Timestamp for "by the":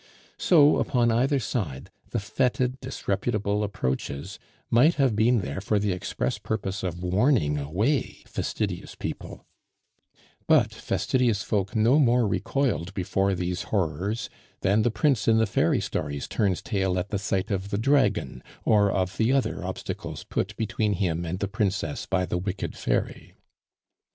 22.07-22.39